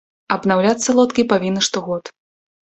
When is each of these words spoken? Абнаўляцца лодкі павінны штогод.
Абнаўляцца 0.35 0.89
лодкі 1.01 1.27
павінны 1.35 1.61
штогод. 1.71 2.03